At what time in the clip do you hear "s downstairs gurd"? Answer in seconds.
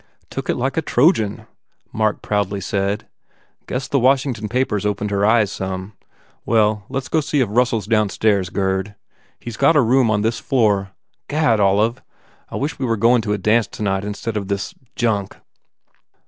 7.77-8.95